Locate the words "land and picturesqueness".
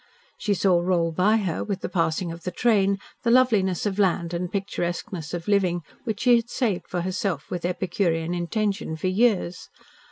3.99-5.31